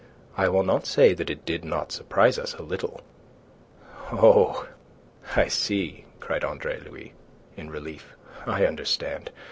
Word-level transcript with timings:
I 0.35 0.49
will 0.49 0.63
not 0.63 0.87
say 0.87 1.13
that 1.13 1.29
it 1.29 1.45
did 1.45 1.63
not 1.63 1.91
surprise 1.91 2.39
us 2.39 2.55
a 2.55 2.63
little..." 2.63 3.01
"Oh, 4.11 4.67
I 5.35 5.47
see," 5.47 6.05
cried 6.19 6.43
Andre 6.43 6.79
Louis, 6.79 7.13
in 7.55 7.69
relief. 7.69 8.15
"I 8.47 8.65
understand. 8.65 9.29